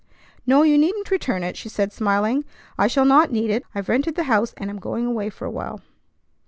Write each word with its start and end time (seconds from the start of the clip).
"No, 0.47 0.63
you 0.63 0.79
needn't 0.79 1.11
return 1.11 1.43
it," 1.43 1.55
she 1.55 1.69
said, 1.69 1.93
smiling. 1.93 2.43
"I 2.75 2.87
shall 2.87 3.05
not 3.05 3.31
need 3.31 3.51
it. 3.51 3.63
I've 3.75 3.87
rented 3.87 4.15
the 4.15 4.23
house, 4.23 4.51
and 4.57 4.71
am 4.71 4.79
going 4.79 5.05
away 5.05 5.29
for 5.29 5.45
a 5.45 5.51
while." 5.51 5.81